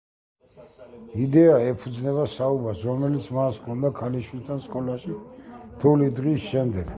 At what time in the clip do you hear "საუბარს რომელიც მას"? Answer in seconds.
2.37-3.61